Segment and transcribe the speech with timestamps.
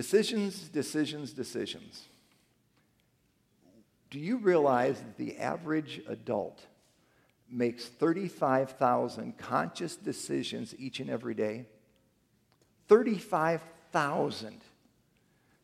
[0.00, 2.08] Decisions, decisions, decisions.
[4.08, 6.64] Do you realize that the average adult
[7.50, 11.66] makes 35,000 conscious decisions each and every day?
[12.88, 14.62] 35,000.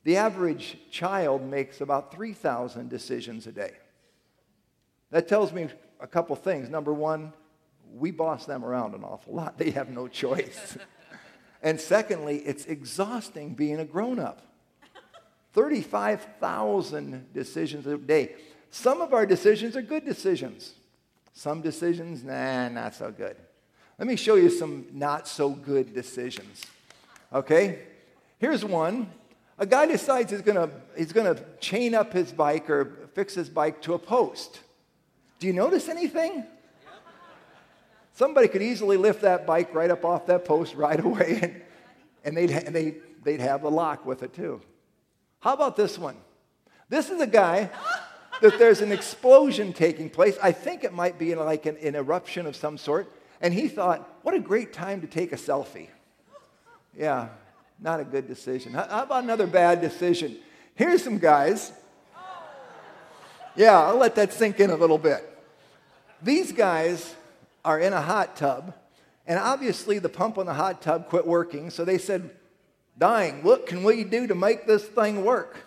[0.05, 3.73] The average child makes about 3,000 decisions a day.
[5.13, 5.69] That tells me
[5.99, 6.69] a couple things.
[6.69, 7.33] Number one,
[7.91, 9.57] we boss them around an awful lot.
[9.57, 10.77] They have no choice.
[11.63, 14.43] and secondly, it's exhausting being a grown up.
[15.53, 18.35] 35,000 decisions a day.
[18.71, 20.75] Some of our decisions are good decisions.
[21.33, 23.37] Some decisions, nah, not so good.
[23.99, 26.63] Let me show you some not so good decisions.
[27.33, 27.81] Okay?
[28.39, 29.11] Here's one.
[29.59, 33.81] A guy decides he's gonna, he's gonna chain up his bike or fix his bike
[33.83, 34.61] to a post.
[35.39, 36.45] Do you notice anything?
[38.17, 41.63] Somebody could easily lift that bike right up off that post right away, and,
[42.25, 44.63] and they'd, and they'd, they'd have the lock with it too.
[45.41, 46.17] How about this one?
[46.89, 47.69] This is a guy
[48.41, 50.39] that there's an explosion taking place.
[50.43, 53.13] I think it might be like an, an eruption of some sort.
[53.43, 55.89] And he thought, what a great time to take a selfie.
[56.99, 57.29] Yeah,
[57.79, 58.73] not a good decision.
[58.73, 60.39] How about another bad decision?
[60.75, 61.71] Here's some guys
[63.55, 65.23] yeah, I'll let that sink in a little bit.
[66.23, 67.15] These guys
[67.67, 68.73] are in a hot tub,
[69.27, 72.31] and obviously the pump on the hot tub quit working, so they said,
[72.97, 75.59] Dying, what can we do to make this thing work?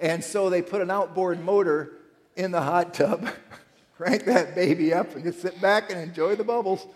[0.00, 1.92] And so they put an outboard motor
[2.36, 3.28] in the hot tub,
[3.96, 6.86] crank that baby up, and just sit back and enjoy the bubbles.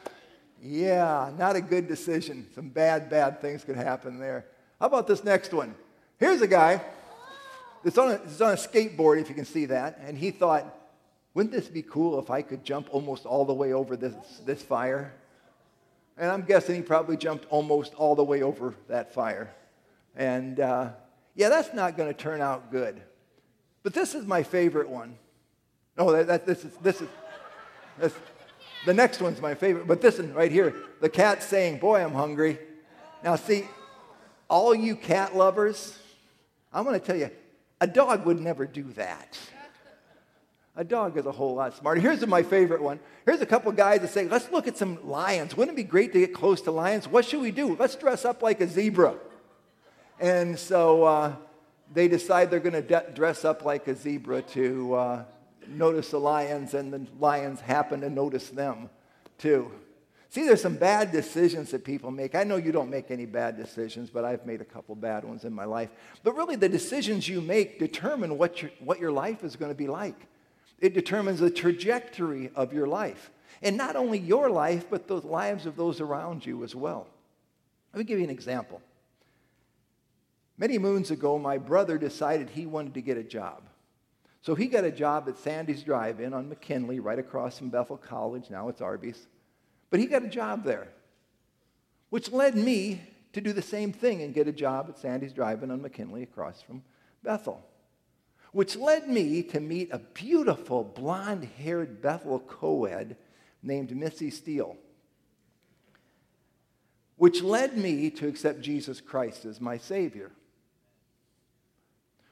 [0.62, 2.47] Yeah, not a good decision.
[2.55, 4.47] Some bad, bad things could happen there.
[4.78, 5.75] How about this next one?
[6.19, 6.81] Here's a guy
[7.84, 9.98] it's on, a, on a skateboard, if you can see that.
[10.06, 10.80] And he thought,
[11.34, 14.14] wouldn't this be cool if I could jump almost all the way over this,
[14.45, 15.12] this fire?
[16.19, 19.55] And I'm guessing he probably jumped almost all the way over that fire.
[20.17, 20.91] And uh,
[21.34, 23.01] yeah, that's not going to turn out good.
[23.83, 25.17] But this is my favorite one.
[25.97, 27.08] No, that, that, this is, this is,
[27.98, 28.14] this,
[28.85, 29.86] the next one's my favorite.
[29.86, 32.58] But this one right here, the cat's saying, Boy, I'm hungry.
[33.23, 33.67] Now, see,
[34.48, 35.98] all you cat lovers,
[36.73, 37.30] I'm going to tell you,
[37.80, 39.39] a dog would never do that.
[40.80, 42.01] A dog is a whole lot smarter.
[42.01, 43.01] Here's my favorite one.
[43.27, 45.55] Here's a couple guys that say, let's look at some lions.
[45.55, 47.07] Wouldn't it be great to get close to lions?
[47.07, 47.77] What should we do?
[47.79, 49.17] Let's dress up like a zebra.
[50.18, 51.36] And so uh,
[51.92, 55.24] they decide they're going to de- dress up like a zebra to uh,
[55.68, 58.89] notice the lions, and the lions happen to notice them
[59.36, 59.70] too.
[60.30, 62.35] See, there's some bad decisions that people make.
[62.35, 65.45] I know you don't make any bad decisions, but I've made a couple bad ones
[65.45, 65.91] in my life.
[66.24, 69.77] But really, the decisions you make determine what your, what your life is going to
[69.77, 70.17] be like.
[70.80, 73.30] It determines the trajectory of your life.
[73.63, 77.07] And not only your life, but the lives of those around you as well.
[77.92, 78.80] Let me give you an example.
[80.57, 83.63] Many moons ago, my brother decided he wanted to get a job.
[84.42, 87.98] So he got a job at Sandy's Drive In on McKinley, right across from Bethel
[87.98, 88.48] College.
[88.48, 89.27] Now it's Arby's.
[89.91, 90.89] But he got a job there,
[92.08, 93.02] which led me
[93.33, 96.62] to do the same thing and get a job at Sandy's Drive-In on McKinley across
[96.62, 96.83] from
[97.23, 97.62] Bethel,
[98.52, 103.16] which led me to meet a beautiful blonde-haired Bethel co-ed
[103.62, 104.77] named Missy Steele,
[107.16, 110.30] which led me to accept Jesus Christ as my Savior,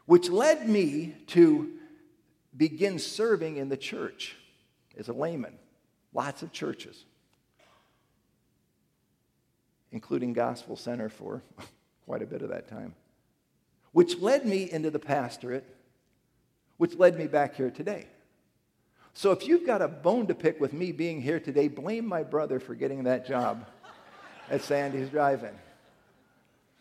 [0.06, 1.70] which led me to
[2.56, 4.36] begin serving in the church
[4.96, 5.58] as a layman,
[6.12, 7.04] lots of churches
[9.92, 11.42] including Gospel Center for
[12.04, 12.94] quite a bit of that time,
[13.92, 15.64] which led me into the pastorate,
[16.78, 18.06] which led me back here today.
[19.12, 22.22] So if you've got a bone to pick with me being here today, blame my
[22.22, 23.66] brother for getting that job
[24.50, 25.54] at Sandy's Drive-In.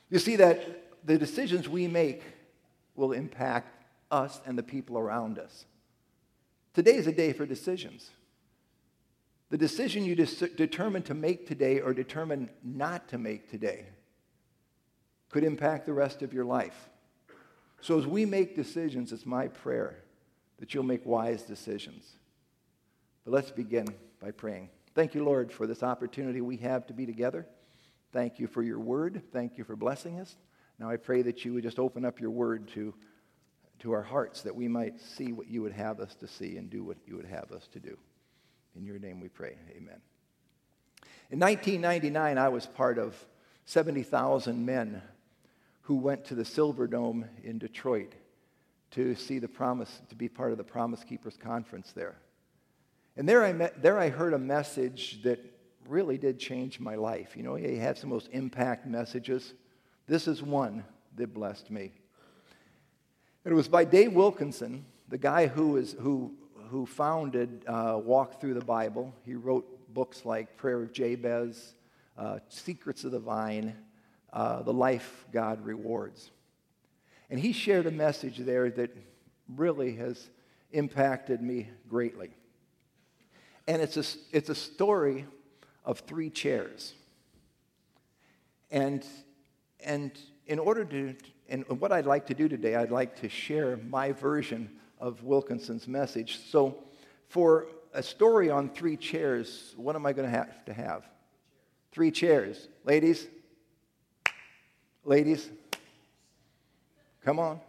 [0.10, 2.24] You see that the decisions we make
[2.96, 3.74] will impact
[4.12, 5.66] us and the people around us.
[6.74, 8.12] Today is a day for decisions.
[9.50, 13.86] The decision you determine to make today or determine not to make today
[15.30, 16.90] could impact the rest of your life.
[17.88, 20.04] So, as we make decisions, it's my prayer
[20.60, 22.04] that you'll make wise decisions.
[23.24, 23.88] But let's begin
[24.20, 24.68] by praying.
[24.94, 27.48] Thank you, Lord, for this opportunity we have to be together.
[28.12, 29.22] Thank you for your word.
[29.32, 30.36] Thank you for blessing us.
[30.78, 32.94] Now I pray that you would just open up your word to,
[33.80, 36.70] to our hearts that we might see what you would have us to see and
[36.70, 37.98] do what you would have us to do.
[38.76, 39.56] In your name we pray.
[39.70, 40.02] Amen.
[41.32, 43.16] In 1999, I was part of
[43.64, 45.02] 70,000 men
[45.88, 48.12] who went to the Silver Dome in Detroit
[48.92, 52.18] to see the promise, to be part of the Promise Keepers Conference there.
[53.16, 55.40] And there I, met, there I heard a message that
[55.88, 57.38] really did change my life.
[57.38, 59.54] You know, he had some of those impact messages.
[60.08, 60.84] This is one
[61.16, 61.94] that blessed me.
[63.46, 66.34] It was by Dave Wilkinson, the guy who, is, who,
[66.70, 69.14] who founded uh, Walk Through the Bible.
[69.26, 71.76] He wrote books like Prayer of Jabez,
[72.18, 73.74] uh, Secrets of the Vine,
[74.34, 76.32] uh, The Life God Rewards.
[77.30, 78.96] And he shared a message there that
[79.56, 80.30] really has
[80.72, 82.32] impacted me greatly.
[83.68, 85.26] And it's a, it's a story
[85.84, 86.94] of three chairs.
[88.72, 89.06] And,
[89.80, 90.12] and
[90.46, 91.16] in order to,
[91.50, 94.70] and what I'd like to do today, I'd like to share my version
[95.00, 96.40] of Wilkinson's message.
[96.50, 96.84] So,
[97.30, 101.08] for a story on three chairs, what am I going to have to have?
[101.92, 102.68] Three chairs.
[102.86, 103.28] Ladies?
[105.08, 105.50] Ladies?
[107.24, 107.62] Come on.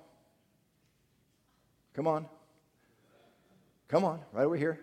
[1.94, 2.26] Come on.
[3.86, 4.80] Come on, right over here.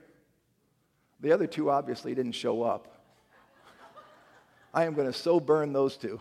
[1.19, 2.87] The other two obviously didn't show up.
[4.73, 6.19] I am going to so burn those two.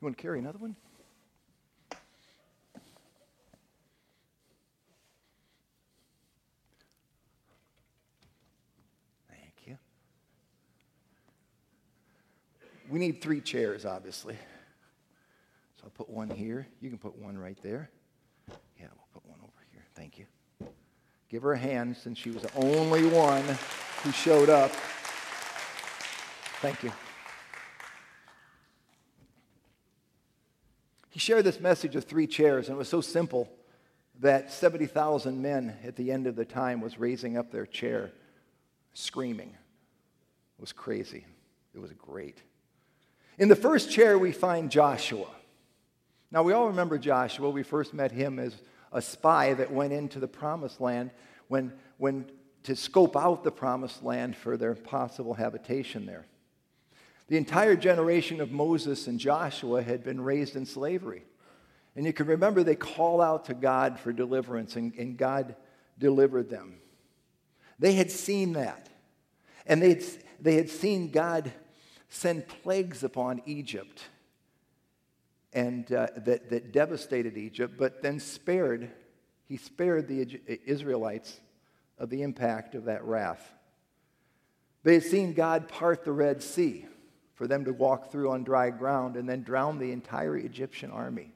[0.00, 0.74] You want to carry another one?
[9.28, 9.78] Thank you.
[12.90, 14.34] We need three chairs, obviously.
[15.76, 16.66] So I'll put one here.
[16.80, 17.88] You can put one right there.
[18.48, 19.84] Yeah, we'll put one over here.
[19.94, 20.26] Thank you.
[21.28, 23.44] Give her a hand since she was the only one
[24.02, 24.72] who showed up.
[26.60, 26.92] Thank you.
[31.10, 33.48] He shared this message of three chairs, and it was so simple
[34.18, 38.10] that 70,000 men at the end of the time was raising up their chair,
[38.94, 39.50] screaming.
[39.50, 41.24] It was crazy.
[41.74, 42.42] It was great.
[43.40, 45.26] In the first chair, we find Joshua.
[46.30, 47.48] Now, we all remember Joshua.
[47.48, 48.54] We first met him as
[48.92, 51.10] a spy that went into the promised land
[51.48, 52.26] when, when,
[52.64, 56.26] to scope out the promised land for their possible habitation there.
[57.28, 61.24] The entire generation of Moses and Joshua had been raised in slavery.
[61.96, 65.56] And you can remember they call out to God for deliverance, and, and God
[65.98, 66.74] delivered them.
[67.78, 68.90] They had seen that.
[69.64, 70.02] And they
[70.40, 71.50] they had seen God
[72.10, 74.02] send plagues upon Egypt
[75.52, 78.90] and uh, that, that devastated Egypt, but then spared,
[79.48, 81.40] he spared the Israelites
[81.98, 83.52] of the impact of that wrath.
[84.82, 86.86] They had seen God part the Red Sea
[87.34, 91.32] for them to walk through on dry ground and then drown the entire Egyptian army.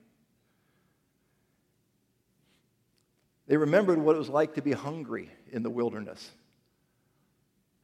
[3.47, 6.31] They remembered what it was like to be hungry in the wilderness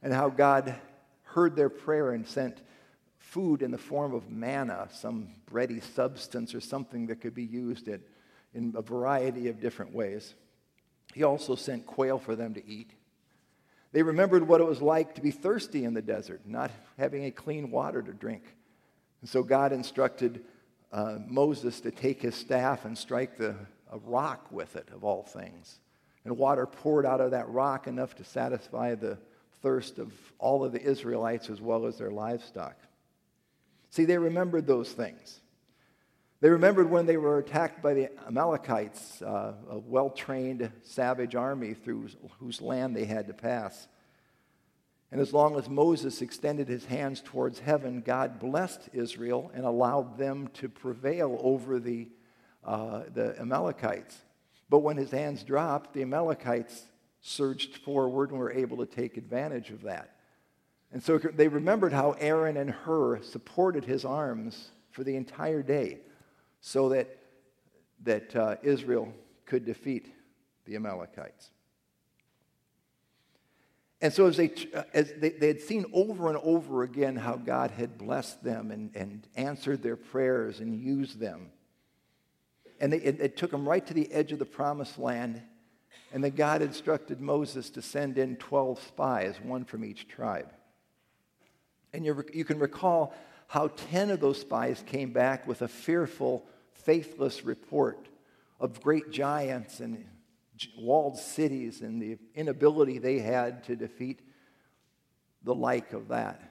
[0.01, 0.75] and how God
[1.23, 2.61] heard their prayer and sent
[3.31, 7.87] food in the form of manna, some bready substance or something that could be used
[7.87, 8.01] in,
[8.53, 10.35] in a variety of different ways.
[11.13, 12.91] He also sent quail for them to eat.
[13.93, 17.31] They remembered what it was like to be thirsty in the desert, not having a
[17.31, 18.43] clean water to drink.
[19.21, 20.43] And so God instructed
[20.91, 23.55] uh, Moses to take his staff and strike the,
[23.93, 25.79] a rock with it, of all things.
[26.25, 29.17] And water poured out of that rock enough to satisfy the
[29.61, 32.75] thirst of all of the Israelites as well as their livestock.
[33.91, 35.39] See, they remembered those things.
[36.39, 41.75] They remembered when they were attacked by the Amalekites, uh, a well trained, savage army
[41.75, 42.07] through
[42.39, 43.87] whose land they had to pass.
[45.11, 50.17] And as long as Moses extended his hands towards heaven, God blessed Israel and allowed
[50.17, 52.07] them to prevail over the,
[52.63, 54.17] uh, the Amalekites.
[54.69, 56.81] But when his hands dropped, the Amalekites
[57.19, 60.15] surged forward and were able to take advantage of that.
[60.91, 65.99] And so they remembered how Aaron and Hur supported his arms for the entire day
[66.59, 67.17] so that,
[68.03, 69.13] that uh, Israel
[69.45, 70.07] could defeat
[70.65, 71.49] the Amalekites.
[74.01, 74.51] And so, as they,
[74.93, 78.95] as they, they, had seen over and over again how God had blessed them and,
[78.95, 81.51] and answered their prayers and used them.
[82.79, 85.43] And they, it, it took them right to the edge of the promised land.
[86.11, 90.51] And then God instructed Moses to send in 12 spies, one from each tribe.
[91.93, 93.13] And you, can recall
[93.47, 98.07] how 10 of those spies came back with a fearful, faithless report
[98.59, 100.05] of great giants and
[100.77, 104.21] walled cities and the inability they had to defeat
[105.43, 106.41] the like of that.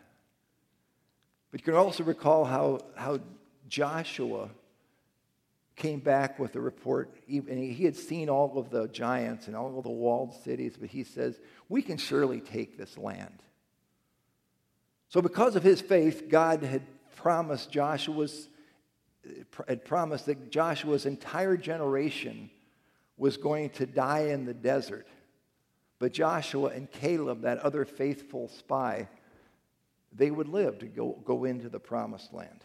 [1.51, 3.21] But you can also recall how, how
[3.69, 4.51] Joshua
[5.77, 9.79] came back with a report, and he had seen all of the giants and all
[9.79, 13.43] of the walled cities, but he says, We can surely take this land.
[15.11, 16.83] So, because of his faith, God had
[17.17, 18.49] promised Joshua's
[19.69, 22.51] had promised that Joshua's entire generation
[23.19, 25.07] was going to die in the desert
[25.99, 29.09] But Joshua and Caleb, that other faithful spy,
[30.13, 32.65] they would live to go, go into the promised land.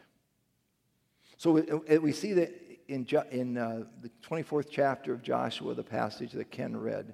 [1.38, 1.52] So
[2.00, 2.54] we, see that
[2.88, 7.14] in, in uh, the 24th chapter of Joshua, the passage that Ken read,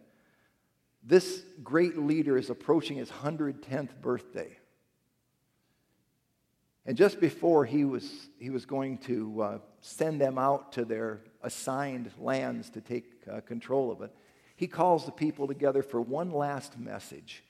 [1.03, 4.55] this great leader is approaching his 110th birthday.
[6.85, 11.21] And just before he was, he was going to uh, send them out to their
[11.43, 14.11] assigned lands to take uh, control of it,
[14.55, 17.43] he calls the people together for one last message.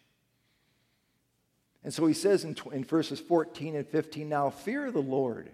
[1.83, 5.50] And so he says in, in verses 14 and 15 Now fear the Lord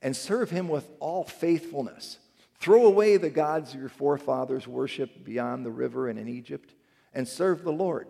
[0.00, 2.18] and serve him with all faithfulness.
[2.58, 6.74] Throw away the gods your forefathers worshiped beyond the river and in Egypt,
[7.14, 8.08] and serve the Lord.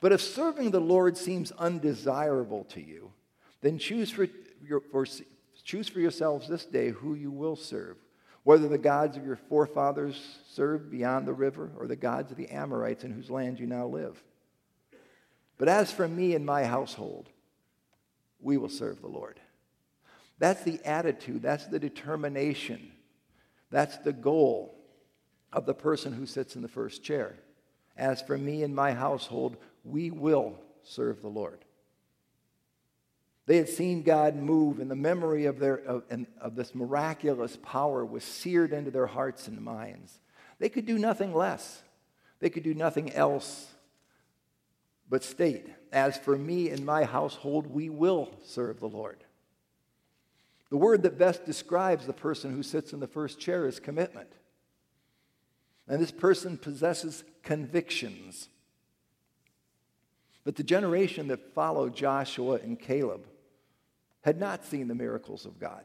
[0.00, 3.12] But if serving the Lord seems undesirable to you,
[3.60, 4.26] then choose for,
[4.66, 5.06] your, for,
[5.64, 7.96] choose for yourselves this day who you will serve,
[8.42, 12.48] whether the gods of your forefathers served beyond the river or the gods of the
[12.48, 14.22] Amorites in whose land you now live.
[15.58, 17.28] But as for me and my household,
[18.40, 19.38] we will serve the Lord.
[20.38, 22.92] That's the attitude, that's the determination,
[23.70, 24.74] that's the goal
[25.52, 27.36] of the person who sits in the first chair.
[27.96, 31.62] As for me and my household, we will serve the Lord.
[33.50, 36.04] They had seen God move, and the memory of, their, of,
[36.40, 40.20] of this miraculous power was seared into their hearts and minds.
[40.60, 41.82] They could do nothing less,
[42.38, 43.66] they could do nothing else
[45.08, 49.24] but state, As for me and my household, we will serve the Lord.
[50.70, 54.30] The word that best describes the person who sits in the first chair is commitment.
[55.88, 58.48] And this person possesses convictions.
[60.44, 63.26] But the generation that followed Joshua and Caleb
[64.22, 65.84] had not seen the miracles of God.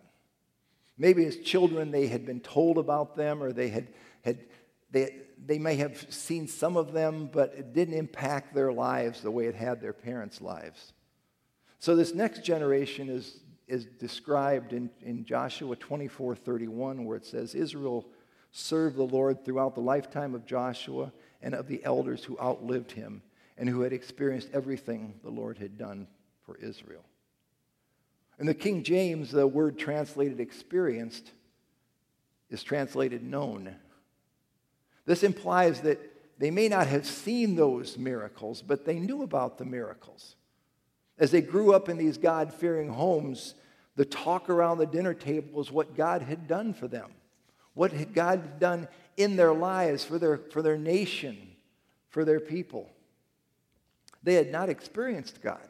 [0.97, 3.87] Maybe as children they had been told about them or they had,
[4.23, 4.39] had
[4.91, 9.31] they, they may have seen some of them, but it didn't impact their lives the
[9.31, 10.93] way it had their parents' lives.
[11.79, 17.55] So this next generation is is described in, in Joshua 24 31, where it says,
[17.55, 18.05] Israel
[18.51, 21.11] served the Lord throughout the lifetime of Joshua
[21.41, 23.21] and of the elders who outlived him
[23.57, 26.07] and who had experienced everything the Lord had done
[26.45, 27.03] for Israel.
[28.39, 31.31] In the King James, the word translated experienced
[32.49, 33.75] is translated known.
[35.05, 35.99] This implies that
[36.37, 40.35] they may not have seen those miracles, but they knew about the miracles.
[41.17, 43.55] As they grew up in these God fearing homes,
[43.95, 47.11] the talk around the dinner table was what God had done for them,
[47.73, 51.37] what had God done in their lives, for their, for their nation,
[52.09, 52.89] for their people.
[54.23, 55.65] They had not experienced God,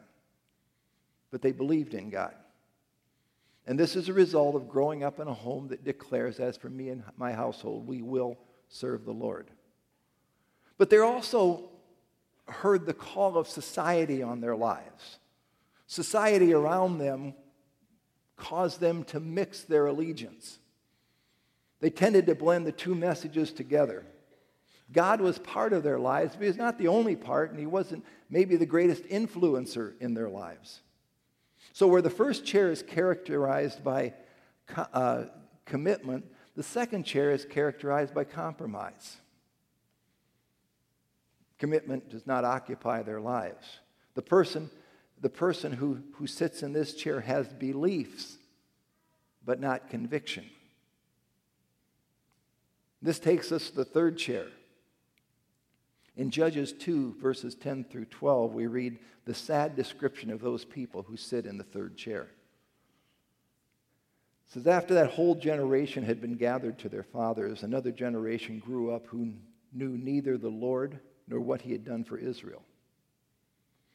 [1.30, 2.34] but they believed in God.
[3.66, 6.68] And this is a result of growing up in a home that declares, as for
[6.68, 9.50] me and my household, we will serve the Lord.
[10.78, 11.70] But they also
[12.46, 15.18] heard the call of society on their lives.
[15.86, 17.34] Society around them
[18.36, 20.58] caused them to mix their allegiance.
[21.80, 24.04] They tended to blend the two messages together.
[24.92, 28.04] God was part of their lives, but He's not the only part, and He wasn't
[28.30, 30.80] maybe the greatest influencer in their lives.
[31.72, 34.14] So, where the first chair is characterized by
[34.76, 35.24] uh,
[35.64, 39.16] commitment, the second chair is characterized by compromise.
[41.58, 43.80] Commitment does not occupy their lives.
[44.14, 44.70] The person
[45.20, 48.36] the person who, who sits in this chair has beliefs,
[49.44, 50.44] but not conviction.
[53.00, 54.46] This takes us to the third chair.
[56.16, 61.02] In Judges 2, verses 10 through 12, we read the sad description of those people
[61.02, 62.28] who sit in the third chair.
[64.46, 68.92] It says, After that whole generation had been gathered to their fathers, another generation grew
[68.92, 69.34] up who
[69.72, 72.62] knew neither the Lord nor what he had done for Israel.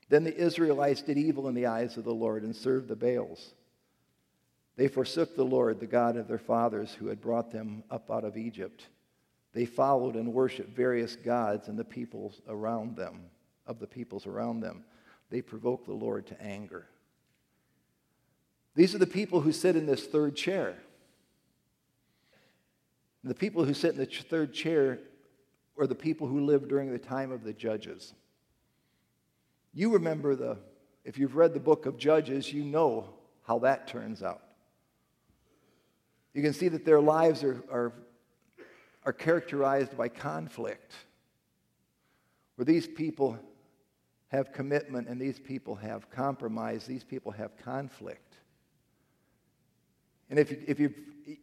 [0.09, 3.53] Then the Israelites did evil in the eyes of the Lord and served the Baals.
[4.75, 8.25] They forsook the Lord, the God of their fathers, who had brought them up out
[8.25, 8.87] of Egypt.
[9.53, 13.25] They followed and worshiped various gods and the peoples around them,
[13.67, 14.85] of the peoples around them.
[15.29, 16.87] They provoked the Lord to anger.
[18.75, 20.77] These are the people who sit in this third chair.
[23.23, 24.99] The people who sit in the third chair
[25.77, 28.13] are the people who lived during the time of the judges.
[29.73, 30.57] You remember the,
[31.05, 33.09] if you've read the book of Judges, you know
[33.43, 34.41] how that turns out.
[36.33, 37.93] You can see that their lives are, are,
[39.05, 40.93] are characterized by conflict,
[42.55, 43.37] where these people
[44.27, 48.37] have commitment and these people have compromise, these people have conflict.
[50.29, 50.95] And if, you, if, you've,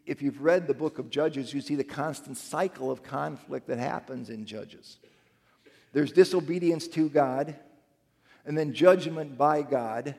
[0.06, 3.78] if you've read the book of Judges, you see the constant cycle of conflict that
[3.78, 4.98] happens in Judges.
[5.92, 7.56] there's disobedience to God,
[8.46, 10.14] and then judgment by God,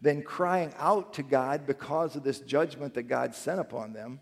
[0.00, 4.20] then crying out to God because of this judgment that God sent upon them,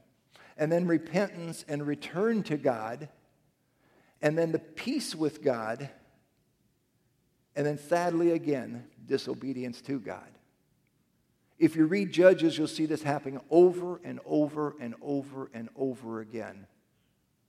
[0.63, 3.09] and then repentance and return to God,
[4.23, 5.91] and then the peace with God,
[7.57, 10.29] and then sadly again, disobedience to God.
[11.59, 16.21] If you read Judges, you'll see this happening over and over and over and over
[16.21, 16.69] again.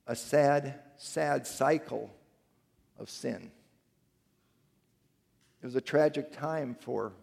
[0.08, 2.10] A sad, sad cycle
[2.98, 3.52] of sin.
[5.62, 7.14] It was a tragic time for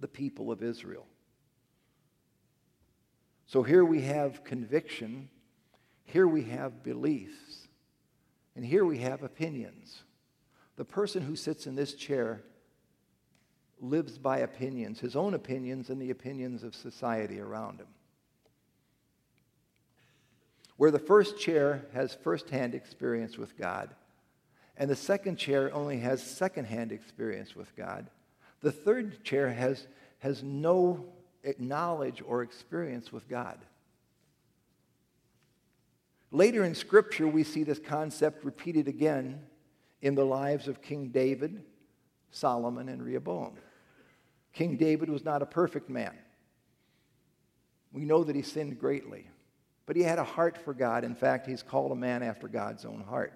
[0.00, 1.04] the people of Israel.
[3.46, 5.28] So here we have conviction,
[6.04, 7.68] here we have beliefs,
[8.56, 10.02] and here we have opinions.
[10.76, 12.42] The person who sits in this chair
[13.80, 17.88] lives by opinions, his own opinions and the opinions of society around him.
[20.76, 23.94] Where the first chair has firsthand experience with God,
[24.76, 28.10] and the second chair only has secondhand experience with God,
[28.60, 29.86] the third chair has,
[30.18, 31.04] has no
[31.58, 33.58] knowledge or experience with God.
[36.30, 39.40] Later in Scripture, we see this concept repeated again
[40.02, 41.62] in the lives of King David,
[42.30, 43.54] Solomon, and Rehoboam.
[44.52, 46.16] King David was not a perfect man.
[47.92, 49.28] We know that he sinned greatly,
[49.86, 51.04] but he had a heart for God.
[51.04, 53.32] In fact, he's called a man after God's own heart.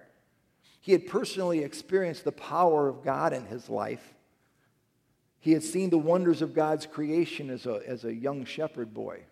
[0.81, 4.13] He had personally experienced the power of God in his life.
[5.39, 9.23] He had seen the wonders of God's creation as a, as a young shepherd boy.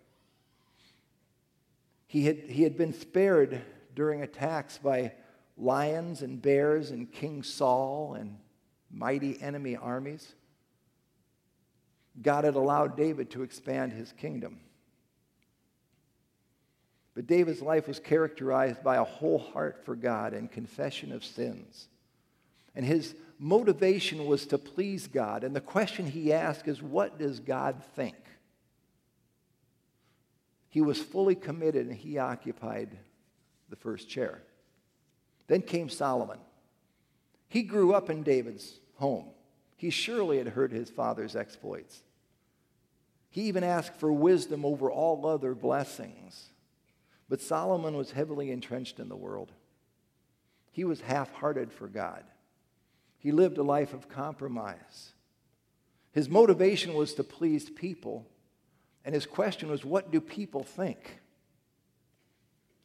[2.07, 3.61] He had, he had been spared
[3.93, 5.13] during attacks by
[5.57, 8.37] lions and bears and King Saul and
[8.89, 10.33] mighty enemy armies.
[12.21, 14.59] God had allowed David to expand his kingdom.
[17.13, 21.89] But David's life was characterized by a whole heart for God and confession of sins.
[22.75, 25.43] And his motivation was to please God.
[25.43, 28.15] And the question he asked is, What does God think?
[30.69, 32.97] He was fully committed and he occupied
[33.69, 34.41] the first chair.
[35.47, 36.39] Then came Solomon.
[37.47, 39.29] He grew up in David's home.
[39.75, 42.03] He surely had heard his father's exploits.
[43.29, 46.49] He even asked for wisdom over all other blessings.
[47.29, 49.51] But Solomon was heavily entrenched in the world.
[50.71, 52.23] He was half hearted for God.
[53.17, 55.13] He lived a life of compromise.
[56.11, 58.25] His motivation was to please people,
[59.05, 61.19] and his question was, What do people think?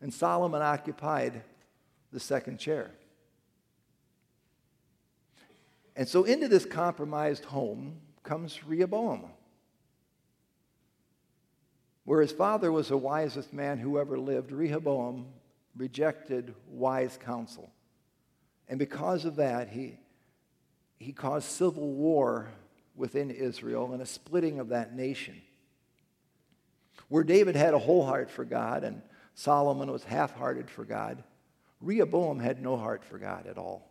[0.00, 1.42] And Solomon occupied
[2.12, 2.90] the second chair.
[5.94, 9.30] And so into this compromised home comes Rehoboam
[12.04, 15.26] where his father was the wisest man who ever lived, Rehoboam
[15.76, 17.70] rejected wise counsel.
[18.68, 19.98] And because of that, he,
[21.02, 22.48] he caused civil war
[22.94, 25.40] within Israel and a splitting of that nation.
[27.08, 29.02] Where David had a whole heart for God and
[29.34, 31.22] Solomon was half hearted for God,
[31.80, 33.90] Rehoboam had no heart for God at all.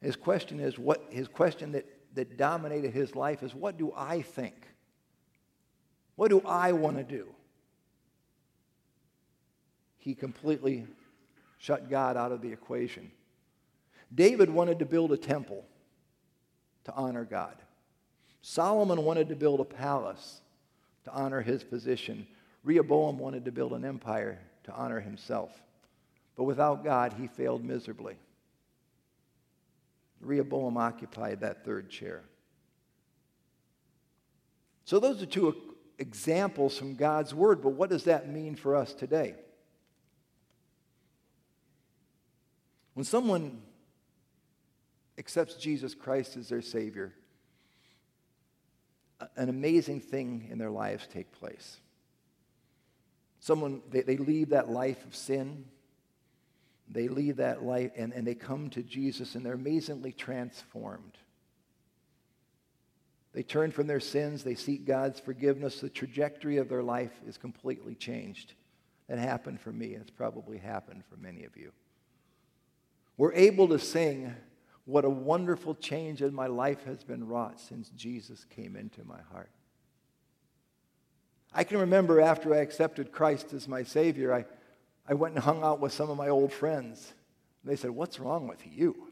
[0.00, 4.22] His question is what his question that, that dominated his life is what do I
[4.22, 4.54] think?
[6.16, 7.26] What do I want to do?
[9.98, 10.86] He completely
[11.58, 13.10] shut God out of the equation.
[14.14, 15.64] David wanted to build a temple
[16.84, 17.56] to honor God.
[18.42, 20.40] Solomon wanted to build a palace
[21.04, 22.26] to honor his position.
[22.62, 25.50] Rehoboam wanted to build an empire to honor himself.
[26.36, 28.16] But without God, he failed miserably.
[30.20, 32.22] Rehoboam occupied that third chair.
[34.84, 35.56] So, those are two
[35.98, 39.34] examples from God's Word, but what does that mean for us today?
[42.94, 43.62] When someone
[45.18, 47.14] accepts Jesus Christ as their Savior,
[49.36, 51.78] an amazing thing in their lives take place.
[53.40, 55.66] Someone, they, they leave that life of sin.
[56.90, 61.18] They leave that life and, and they come to Jesus and they're amazingly transformed.
[63.32, 65.80] They turn from their sins, they seek God's forgiveness.
[65.80, 68.54] The trajectory of their life is completely changed.
[69.08, 71.72] That happened for me, and it's probably happened for many of you.
[73.16, 74.34] We're able to sing,
[74.86, 79.20] What a wonderful change in my life has been wrought since Jesus came into my
[79.32, 79.50] heart.
[81.54, 84.44] I can remember after I accepted Christ as my Savior, I,
[85.08, 87.14] I went and hung out with some of my old friends.
[87.62, 89.08] They said, What's wrong with you?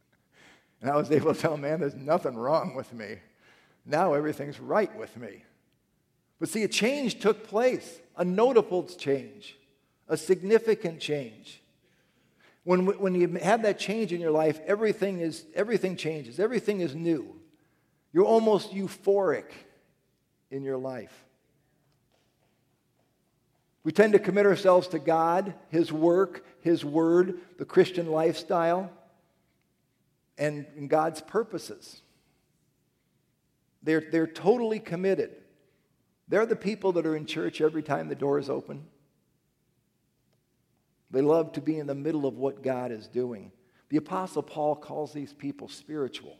[0.82, 3.16] and I was able to tell Man, there's nothing wrong with me.
[3.86, 5.44] Now everything's right with me.
[6.38, 9.56] But see, a change took place, a notable change,
[10.08, 11.62] a significant change.
[12.64, 16.94] When, when you have that change in your life, everything, is, everything changes, everything is
[16.94, 17.36] new.
[18.12, 19.50] You're almost euphoric
[20.50, 21.24] in your life.
[23.84, 28.90] We tend to commit ourselves to God, His work, His word, the Christian lifestyle,
[30.36, 32.02] and, God's purposes.
[33.82, 35.30] They're, they're totally committed.
[36.28, 38.84] They're the people that are in church every time the door is open.
[41.10, 43.50] They love to be in the middle of what God is doing.
[43.88, 46.36] The Apostle Paul calls these people spiritual,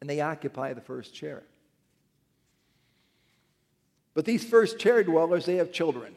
[0.00, 1.42] and they occupy the first chair.
[4.14, 6.14] But these first chair dwellers, they have children.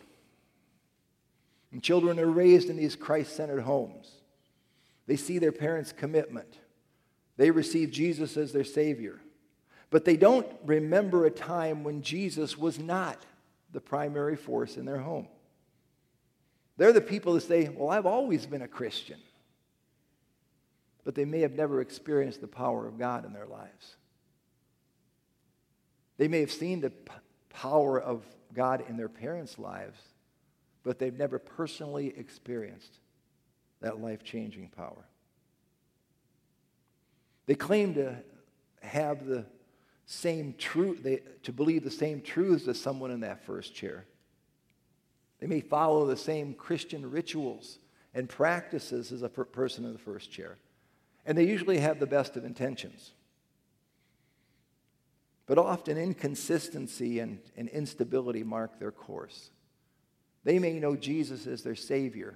[1.71, 4.09] And children are raised in these Christ centered homes.
[5.05, 6.57] They see their parents' commitment,
[7.35, 9.19] they receive Jesus as their Savior.
[9.91, 13.25] But they don't remember a time when Jesus was not
[13.71, 15.27] the primary force in their home.
[16.79, 19.19] They're the people that say, Well, I've always been a Christian.
[21.03, 23.97] But they may have never experienced the power of God in their lives.
[26.17, 26.93] They may have seen the
[27.49, 29.99] power of God in their parents' lives,
[30.83, 32.99] but they've never personally experienced
[33.81, 35.05] that life changing power.
[37.45, 38.15] They claim to
[38.81, 39.45] have the
[40.05, 41.05] same truth,
[41.43, 44.05] to believe the same truths as someone in that first chair.
[45.39, 47.79] They may follow the same Christian rituals
[48.13, 50.57] and practices as a per- person in the first chair.
[51.25, 53.11] And they usually have the best of intentions.
[55.45, 59.51] But often inconsistency and, and instability mark their course.
[60.43, 62.35] They may know Jesus as their Savior,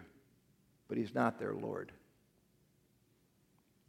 [0.88, 1.92] but He's not their Lord.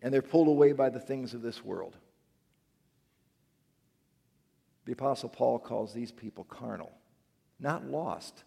[0.03, 1.97] And they're pulled away by the things of this world.
[4.85, 6.93] The Apostle Paul calls these people carnal,
[7.59, 8.45] not lost,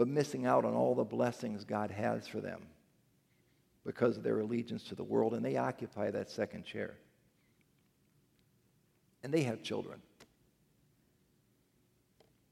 [0.00, 2.62] but missing out on all the blessings God has for them
[3.84, 6.94] because of their allegiance to the world, and they occupy that second chair.
[9.22, 10.00] And they have children.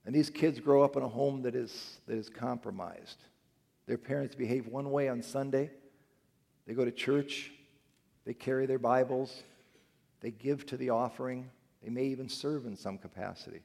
[0.05, 3.25] And these kids grow up in a home that is, that is compromised.
[3.87, 5.71] Their parents behave one way on Sunday.
[6.67, 7.51] They go to church.
[8.27, 9.43] They carry their Bibles.
[10.21, 11.49] They give to the offering.
[11.83, 13.63] They may even serve in some capacity.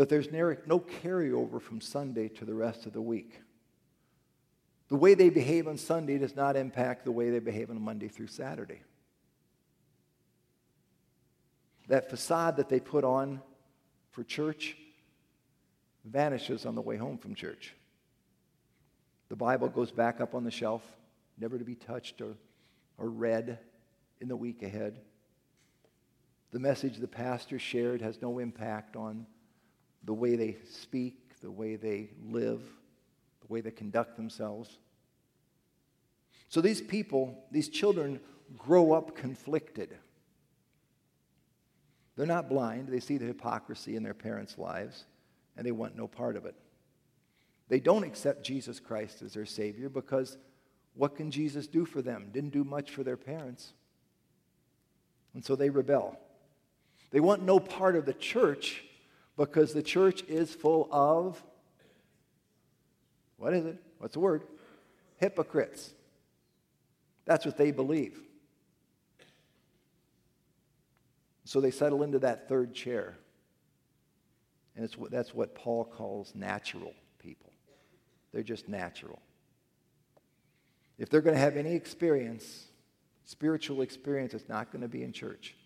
[0.00, 3.38] But there's no carryover from Sunday to the rest of the week.
[4.88, 8.08] The way they behave on Sunday does not impact the way they behave on Monday
[8.08, 8.80] through Saturday.
[11.88, 13.42] That facade that they put on
[14.10, 14.74] for church
[16.06, 17.74] vanishes on the way home from church.
[19.28, 20.82] The Bible goes back up on the shelf,
[21.36, 22.38] never to be touched or,
[22.96, 23.58] or read
[24.22, 24.98] in the week ahead.
[26.52, 29.26] The message the pastor shared has no impact on
[30.04, 32.60] the way they speak, the way they live,
[33.40, 34.78] the way they conduct themselves.
[36.48, 38.20] So these people, these children,
[38.58, 39.96] grow up conflicted.
[42.16, 42.88] They're not blind.
[42.88, 45.04] They see the hypocrisy in their parents' lives,
[45.56, 46.54] and they want no part of it.
[47.68, 50.36] They don't accept Jesus Christ as their Savior because
[50.94, 52.30] what can Jesus do for them?
[52.32, 53.72] Didn't do much for their parents.
[55.34, 56.18] And so they rebel.
[57.12, 58.84] They want no part of the church
[59.40, 61.42] because the church is full of,
[63.38, 63.78] what is it?
[63.96, 64.42] What's the word?
[65.16, 65.94] Hypocrites.
[67.24, 68.20] That's what they believe.
[71.46, 73.16] So they settle into that third chair.
[74.76, 77.50] And it's, that's what Paul calls natural people.
[78.32, 79.22] They're just natural.
[80.98, 82.66] If they're going to have any experience,
[83.24, 85.56] spiritual experience it's not going to be in church.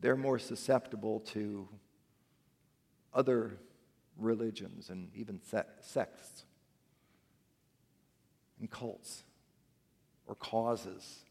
[0.00, 1.68] They're more susceptible to
[3.16, 3.58] other
[4.16, 5.40] religions and even
[5.80, 6.44] sects
[8.60, 9.24] and cults
[10.26, 11.24] or causes.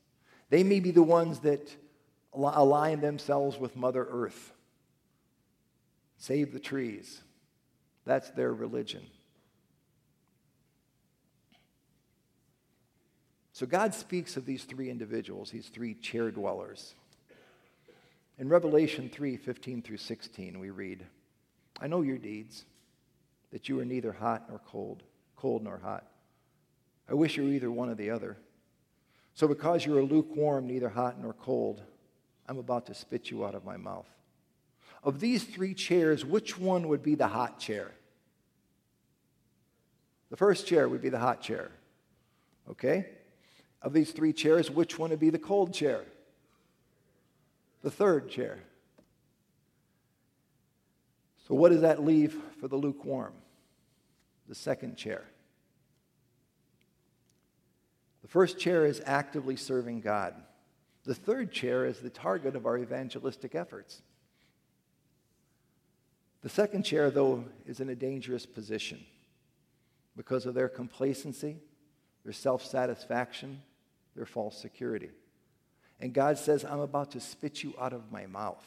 [0.49, 1.73] They may be the ones that
[2.33, 4.51] align themselves with Mother Earth,
[6.17, 7.21] save the trees.
[8.05, 9.01] That's their religion.
[13.53, 16.93] So God speaks of these three individuals, these three chair dwellers.
[18.37, 21.05] In Revelation 3 15 through 16, we read,
[21.79, 22.65] I know your deeds,
[23.51, 25.03] that you are neither hot nor cold,
[25.35, 26.05] cold nor hot.
[27.09, 28.37] I wish you were either one or the other.
[29.33, 31.81] So because you are lukewarm, neither hot nor cold,
[32.47, 34.07] I'm about to spit you out of my mouth.
[35.03, 37.91] Of these three chairs, which one would be the hot chair?
[40.29, 41.71] The first chair would be the hot chair.
[42.69, 43.05] Okay?
[43.85, 46.03] of these three chairs, which one would be the cold chair?
[47.83, 48.63] The third chair.
[51.47, 53.33] So, what does that leave for the lukewarm?
[54.47, 55.23] the second chair.
[58.21, 60.35] The first chair is actively serving God.
[61.03, 64.01] The third chair is the target of our evangelistic efforts.
[66.41, 69.03] The second chair, though, is in a dangerous position
[70.15, 71.57] because of their complacency,
[72.23, 73.61] their self satisfaction,
[74.15, 75.09] their false security.
[75.99, 78.65] And God says, I'm about to spit you out of my mouth.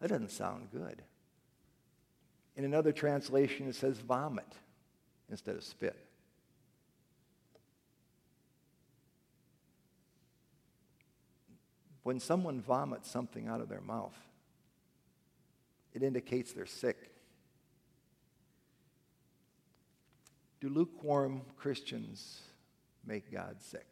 [0.00, 1.02] That doesn't sound good.
[2.56, 4.52] In another translation, it says vomit
[5.30, 5.96] instead of spit.
[12.02, 14.16] When someone vomits something out of their mouth,
[15.94, 17.12] it indicates they're sick.
[20.60, 22.42] Do lukewarm Christians
[23.06, 23.86] make God sick?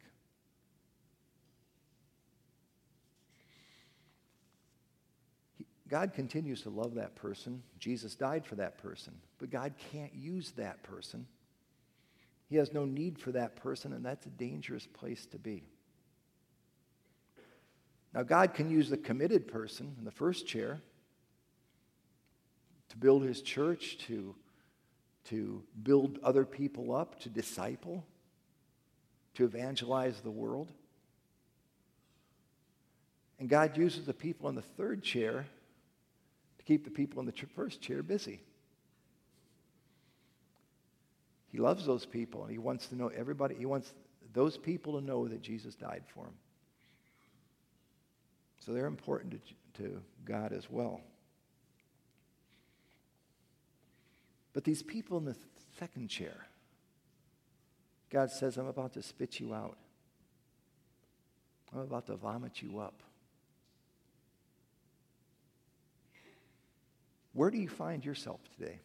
[5.91, 7.61] God continues to love that person.
[7.77, 9.13] Jesus died for that person.
[9.39, 11.27] But God can't use that person.
[12.47, 15.63] He has no need for that person, and that's a dangerous place to be.
[18.13, 20.79] Now, God can use the committed person in the first chair
[22.87, 24.33] to build his church, to,
[25.25, 28.05] to build other people up, to disciple,
[29.33, 30.71] to evangelize the world.
[33.39, 35.47] And God uses the people in the third chair
[36.61, 38.39] to keep the people in the first chair busy.
[41.51, 43.93] He loves those people and he wants to know everybody, he wants
[44.33, 46.35] those people to know that Jesus died for them.
[48.59, 49.41] So they're important
[49.75, 51.01] to, to God as well.
[54.53, 55.35] But these people in the
[55.79, 56.45] second chair,
[58.11, 59.77] God says, I'm about to spit you out.
[61.73, 63.01] I'm about to vomit you up.
[67.33, 68.79] Where do you find yourself today?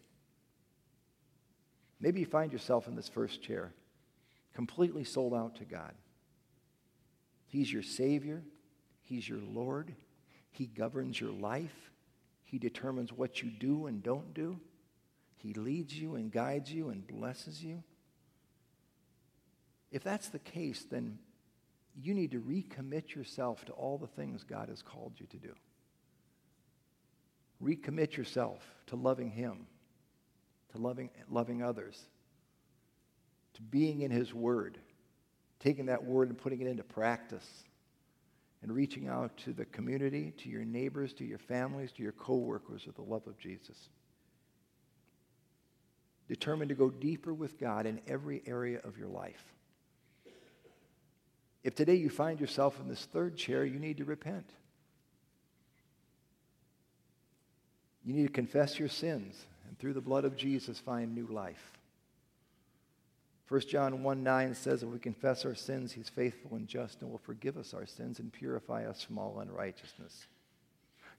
[2.00, 3.72] Maybe you find yourself in this first chair,
[4.54, 5.92] completely sold out to God.
[7.46, 8.42] He's your Savior,
[9.02, 9.94] He's your Lord,
[10.50, 11.90] He governs your life,
[12.44, 14.60] He determines what you do and don't do.
[15.36, 17.82] He leads you and guides you and blesses you.
[19.90, 21.18] If that's the case, then
[21.94, 25.54] you need to recommit yourself to all the things God has called you to do.
[27.62, 29.66] Recommit yourself to loving Him,
[30.72, 31.98] to loving, loving others,
[33.54, 34.78] to being in His Word,
[35.60, 37.64] taking that Word and putting it into practice,
[38.62, 42.86] and reaching out to the community, to your neighbors, to your families, to your coworkers
[42.86, 43.88] with the love of Jesus.
[46.28, 49.44] Determined to go deeper with God in every area of your life.
[51.62, 54.50] If today you find yourself in this third chair, you need to repent.
[58.06, 61.72] You need to confess your sins and through the blood of Jesus find new life.
[63.48, 67.10] 1 John 1 9 says, If we confess our sins, he's faithful and just and
[67.10, 70.26] will forgive us our sins and purify us from all unrighteousness.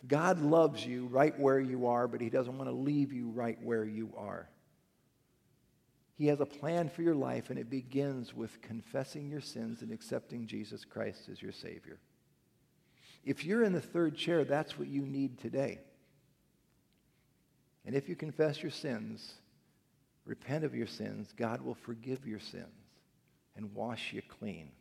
[0.08, 3.58] God loves you right where you are, but he doesn't want to leave you right
[3.62, 4.48] where you are.
[6.18, 9.92] He has a plan for your life, and it begins with confessing your sins and
[9.92, 11.98] accepting Jesus Christ as your Savior.
[13.24, 15.80] If you're in the third chair, that's what you need today.
[17.88, 19.36] And if you confess your sins,
[20.26, 22.66] repent of your sins, God will forgive your sins
[23.56, 24.72] and wash you clean.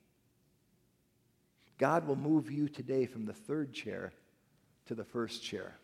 [1.78, 4.12] God will move you today from the third chair
[4.86, 5.76] to the first chair.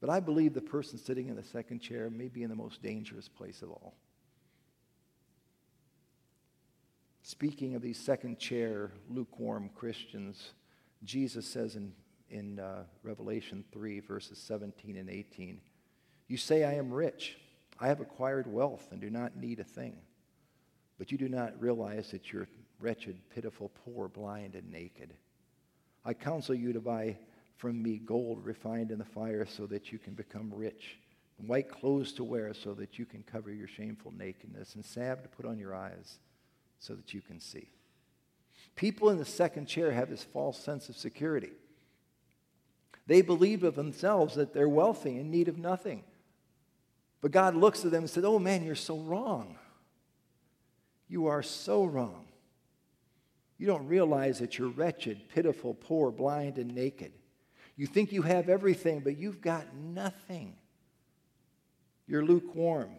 [0.00, 2.82] But I believe the person sitting in the second chair may be in the most
[2.82, 3.94] dangerous place of all.
[7.22, 10.54] Speaking of these second chair, lukewarm Christians,
[11.04, 11.92] Jesus says in
[12.32, 15.60] in uh, Revelation 3, verses 17 and 18.
[16.28, 17.36] You say, I am rich.
[17.78, 19.96] I have acquired wealth and do not need a thing.
[20.98, 22.48] But you do not realize that you're
[22.80, 25.14] wretched, pitiful, poor, blind, and naked.
[26.04, 27.16] I counsel you to buy
[27.56, 30.98] from me gold refined in the fire so that you can become rich,
[31.38, 35.22] and white clothes to wear so that you can cover your shameful nakedness, and salve
[35.22, 36.18] to put on your eyes
[36.80, 37.68] so that you can see.
[38.74, 41.52] People in the second chair have this false sense of security.
[43.12, 46.02] They believe of themselves that they're wealthy, in need of nothing.
[47.20, 49.58] But God looks at them and says, Oh man, you're so wrong.
[51.08, 52.24] You are so wrong.
[53.58, 57.12] You don't realize that you're wretched, pitiful, poor, blind, and naked.
[57.76, 60.56] You think you have everything, but you've got nothing.
[62.06, 62.92] You're lukewarm.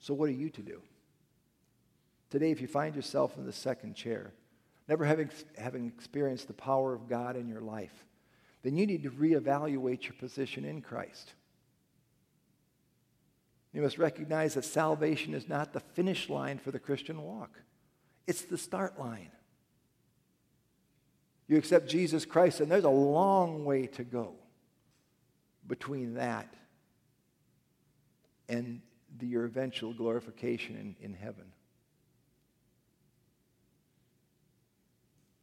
[0.00, 0.82] So, what are you to do?
[2.28, 4.32] Today, if you find yourself in the second chair,
[4.88, 8.04] never having, having experienced the power of God in your life,
[8.64, 11.34] then you need to reevaluate your position in Christ.
[13.74, 17.60] You must recognize that salvation is not the finish line for the Christian walk,
[18.26, 19.30] it's the start line.
[21.46, 24.32] You accept Jesus Christ, and there's a long way to go
[25.66, 26.54] between that
[28.48, 28.80] and
[29.18, 31.44] the, your eventual glorification in, in heaven.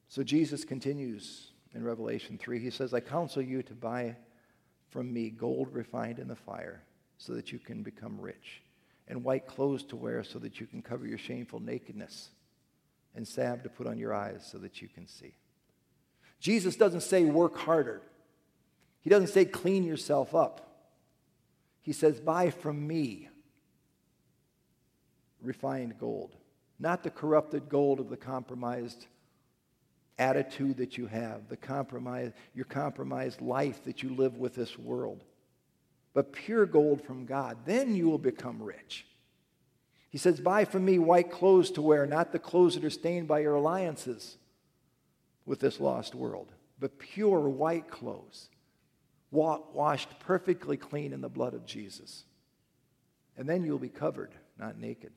[0.08, 2.60] So Jesus continues in Revelation 3.
[2.60, 4.16] He says, I counsel you to buy
[4.90, 6.84] from me gold refined in the fire
[7.18, 8.62] so that you can become rich,
[9.08, 12.30] and white clothes to wear so that you can cover your shameful nakedness,
[13.16, 15.34] and salve to put on your eyes so that you can see.
[16.40, 18.02] Jesus doesn't say work harder.
[19.02, 20.68] He doesn't say clean yourself up.
[21.82, 23.30] He says buy from me
[25.42, 26.36] refined gold,
[26.80, 29.08] not the corrupted gold of the compromised
[30.22, 35.24] attitude that you have, the compromise, your compromised life that you live with this world,
[36.14, 37.58] but pure gold from God.
[37.66, 39.06] Then you will become rich.
[40.10, 43.28] He says, Buy from me white clothes to wear, not the clothes that are stained
[43.28, 44.38] by your alliances
[45.46, 48.50] with this lost world, but pure white clothes,
[49.32, 52.26] washed perfectly clean in the blood of Jesus.
[53.38, 55.14] And then you'll be covered, not naked.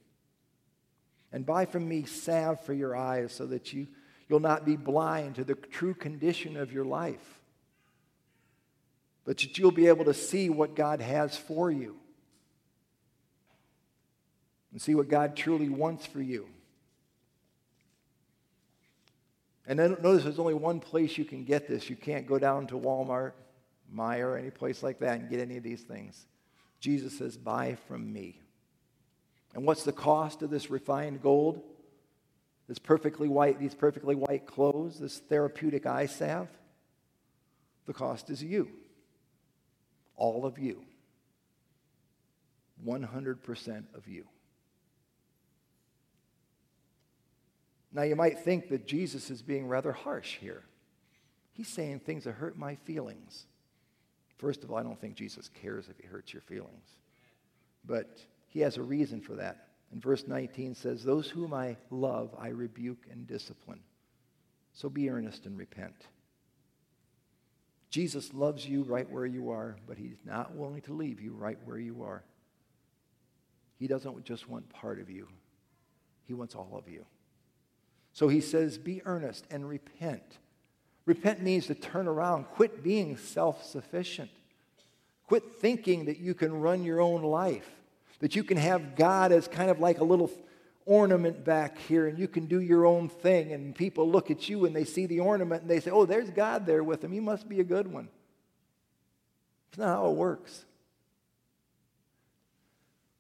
[1.30, 3.88] And buy from me salve for your eyes so that you
[4.28, 7.40] You'll not be blind to the true condition of your life,
[9.24, 11.96] but that you'll be able to see what God has for you
[14.72, 16.48] and see what God truly wants for you.
[19.66, 21.88] And then notice there's only one place you can get this.
[21.88, 23.32] You can't go down to Walmart,
[23.94, 26.26] Meijer, any place like that and get any of these things.
[26.80, 28.40] Jesus says, Buy from me.
[29.54, 31.62] And what's the cost of this refined gold?
[32.68, 36.48] This perfectly white, these perfectly white clothes, this therapeutic eye salve,
[37.86, 38.68] the cost is you.
[40.16, 40.82] All of you.
[42.86, 44.24] 100% of you.
[47.92, 50.64] Now, you might think that Jesus is being rather harsh here.
[51.52, 53.46] He's saying things that hurt my feelings.
[54.38, 56.88] First of all, I don't think Jesus cares if he hurts your feelings.
[57.86, 59.68] But he has a reason for that.
[59.94, 63.78] And verse 19 says, Those whom I love, I rebuke and discipline.
[64.72, 65.94] So be earnest and repent.
[67.90, 71.58] Jesus loves you right where you are, but he's not willing to leave you right
[71.64, 72.24] where you are.
[73.78, 75.28] He doesn't just want part of you,
[76.24, 77.06] he wants all of you.
[78.12, 80.38] So he says, Be earnest and repent.
[81.06, 84.30] Repent means to turn around, quit being self sufficient,
[85.28, 87.70] quit thinking that you can run your own life.
[88.20, 90.30] That you can have God as kind of like a little
[90.86, 93.52] ornament back here and you can do your own thing.
[93.52, 96.30] And people look at you and they see the ornament and they say, oh, there's
[96.30, 97.12] God there with him.
[97.12, 98.08] He must be a good one.
[99.70, 100.64] It's not how it works.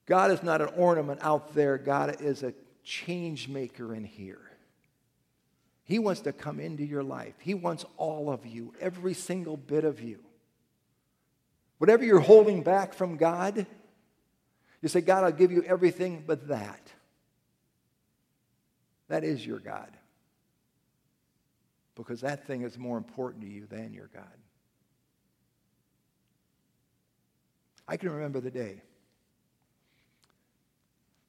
[0.06, 2.52] God is not an ornament out there, God is a
[2.82, 4.40] change maker in here.
[5.84, 7.34] He wants to come into your life.
[7.38, 10.18] He wants all of you, every single bit of you.
[11.78, 13.66] Whatever you're holding back from God,
[14.84, 16.92] you say, God, I'll give you everything but that.
[19.08, 19.88] That is your God.
[21.94, 24.24] Because that thing is more important to you than your God.
[27.88, 28.82] I can remember the day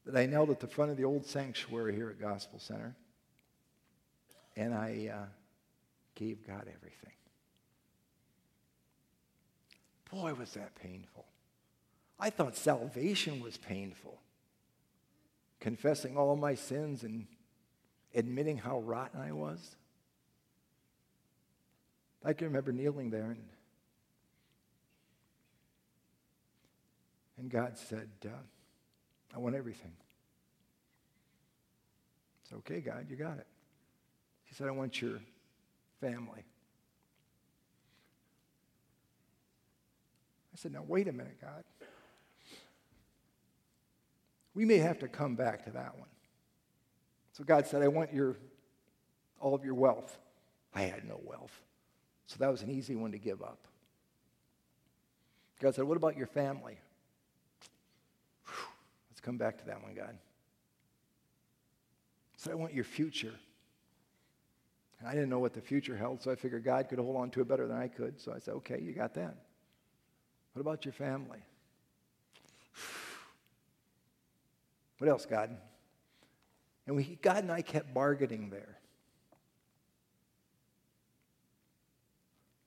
[0.05, 2.93] that I knelt at the front of the old sanctuary here at Gospel Center
[4.57, 5.25] and I uh,
[6.15, 7.13] gave God everything.
[10.11, 11.25] Boy, was that painful.
[12.19, 14.19] I thought salvation was painful.
[15.59, 17.27] Confessing all my sins and
[18.13, 19.75] admitting how rotten I was.
[22.23, 23.43] I can remember kneeling there and,
[27.37, 28.29] and God said, uh,
[29.35, 29.91] I want everything.
[32.43, 33.47] It's okay, God, you got it.
[34.45, 35.19] He said, I want your
[35.99, 36.45] family.
[40.53, 41.63] I said, Now, wait a minute, God.
[44.55, 46.07] We may have to come back to that one.
[47.33, 48.37] So God said, I want your,
[49.39, 50.17] all of your wealth.
[50.73, 51.51] I had no wealth.
[52.27, 53.67] So that was an easy one to give up.
[55.59, 56.77] God said, What about your family?
[58.45, 58.67] Whew.
[59.11, 60.17] Let's come back to that one, God.
[62.33, 63.33] He said, I want your future.
[64.99, 67.29] And I didn't know what the future held, so I figured God could hold on
[67.31, 68.19] to it better than I could.
[68.19, 69.35] So I said, Okay, you got that.
[70.53, 71.39] What about your family?
[74.97, 75.55] What else, God?
[76.87, 78.77] And we, God and I kept bargaining there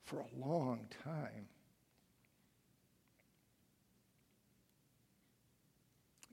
[0.05, 1.47] for a long time.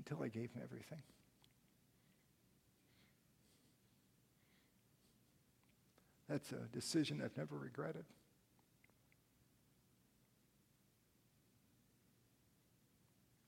[0.09, 1.03] until I gave him everything.
[6.29, 8.05] That's a decision I've never regretted.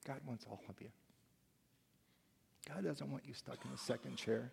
[0.07, 0.89] God wants all of you.
[2.69, 4.51] God doesn't want you stuck in the second chair.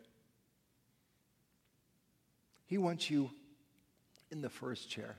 [2.65, 3.29] He wants you
[4.31, 5.17] in the first chair.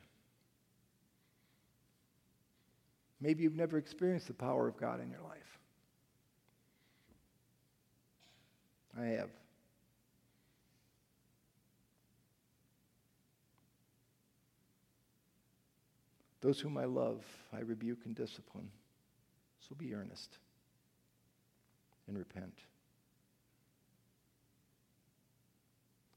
[3.20, 5.58] Maybe you've never experienced the power of God in your life.
[8.98, 9.30] I have.
[16.40, 18.70] Those whom I love, I rebuke and discipline.
[19.60, 20.38] So be earnest
[22.06, 22.54] and repent.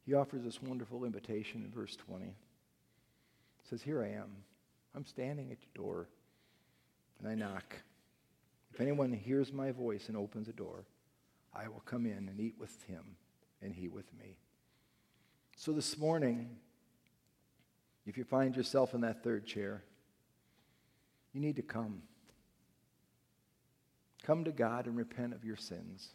[0.10, 2.26] He offers this wonderful invitation in verse 20.
[2.26, 2.34] He
[3.70, 4.38] says, Here I am.
[4.96, 6.08] I'm standing at your door,
[7.20, 7.76] and I knock.
[8.74, 10.86] If anyone hears my voice and opens the door,
[11.54, 13.04] I will come in and eat with him,
[13.62, 14.38] and he with me.
[15.56, 16.58] So this morning,
[18.08, 19.84] if you find yourself in that third chair,
[21.34, 22.02] you need to come.
[24.24, 26.14] Come to God and repent of your sins.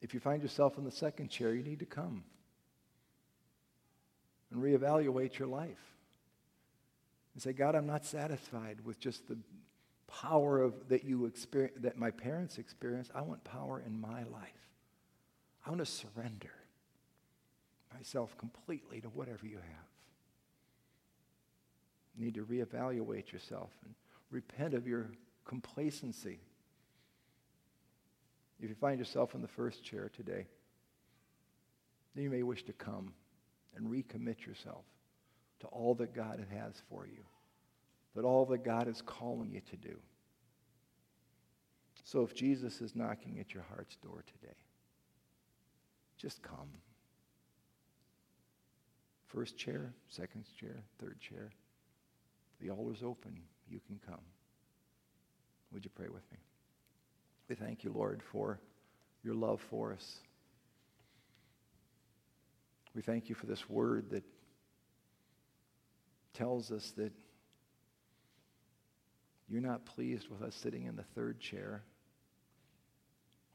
[0.00, 2.24] If you find yourself in the second chair, you need to come
[4.50, 5.94] and reevaluate your life.
[7.34, 9.38] And say, God, I'm not satisfied with just the
[10.08, 13.12] power of that you experience that my parents experienced.
[13.14, 14.68] I want power in my life.
[15.64, 16.52] I want to surrender
[17.94, 19.90] myself completely to whatever you have.
[22.16, 23.94] You need to reevaluate yourself and
[24.30, 25.10] repent of your
[25.44, 26.40] complacency.
[28.60, 30.46] If you find yourself in the first chair today,
[32.14, 33.14] then you may wish to come
[33.74, 34.84] and recommit yourself
[35.60, 37.22] to all that God has for you,
[38.14, 39.96] that all that God is calling you to do.
[42.04, 44.56] So if Jesus is knocking at your heart's door today,
[46.18, 46.68] just come.
[49.26, 51.50] First chair, second chair, third chair.
[52.60, 53.40] The altar's open.
[53.68, 54.20] You can come.
[55.72, 56.38] Would you pray with me?
[57.50, 58.60] We thank you, Lord, for
[59.24, 60.18] your love for us.
[62.94, 64.22] We thank you for this word that
[66.32, 67.12] tells us that
[69.48, 71.82] you're not pleased with us sitting in the third chair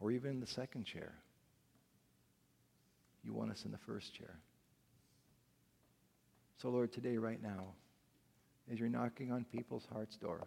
[0.02, 1.14] or even in the second chair.
[3.24, 4.39] You want us in the first chair.
[6.62, 7.68] So, Lord, today, right now,
[8.70, 10.46] as you're knocking on people's heart's door,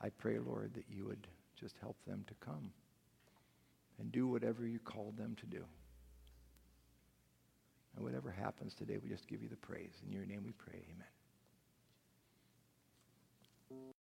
[0.00, 1.28] I pray, Lord, that you would
[1.58, 2.70] just help them to come
[3.98, 5.64] and do whatever you called them to do.
[7.96, 9.94] And whatever happens today, we just give you the praise.
[10.06, 10.84] In your name we pray.
[10.94, 11.06] Amen.